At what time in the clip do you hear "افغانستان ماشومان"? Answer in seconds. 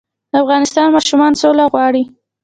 0.43-1.33